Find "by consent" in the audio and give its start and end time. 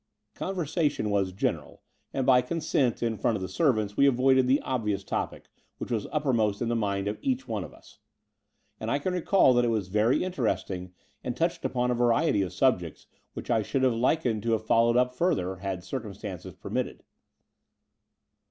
2.25-3.03